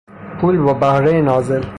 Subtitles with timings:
[0.41, 1.63] پول با بهرهی نازل